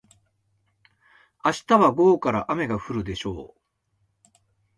[1.45, 4.29] 明日は午後から雨が降るでしょう。